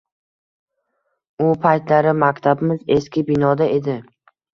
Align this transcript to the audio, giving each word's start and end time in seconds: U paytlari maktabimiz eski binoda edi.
U 1.47 1.49
paytlari 1.65 2.13
maktabimiz 2.21 2.81
eski 2.95 3.25
binoda 3.29 3.69
edi. 3.77 3.99